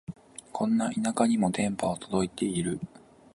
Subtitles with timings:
[0.51, 2.79] こんな田舎にも電波は届いてる